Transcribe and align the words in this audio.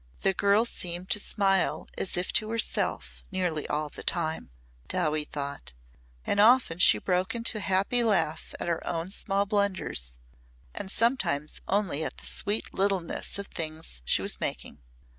The 0.21 0.33
girl 0.33 0.65
seemed 0.65 1.11
to 1.11 1.19
smile 1.19 1.87
as 1.95 2.17
if 2.17 2.33
to 2.33 2.49
herself 2.49 3.23
nearly 3.31 3.67
all 3.67 3.87
the 3.89 4.01
time, 4.01 4.49
Dowie 4.87 5.25
thought, 5.25 5.75
and 6.25 6.39
often 6.39 6.79
she 6.79 6.97
broke 6.97 7.35
into 7.35 7.59
a 7.59 7.61
happy 7.61 8.03
laugh 8.03 8.55
at 8.59 8.67
her 8.67 8.81
own 8.87 9.11
small 9.11 9.45
blunders 9.45 10.17
and 10.73 10.89
sometimes 10.91 11.61
only 11.67 12.03
at 12.03 12.17
the 12.17 12.25
sweet 12.25 12.73
littleness 12.73 13.37
of 13.37 13.49
the 13.49 13.53
things 13.53 14.01
she 14.03 14.23
was 14.23 14.39
making. 14.41 14.79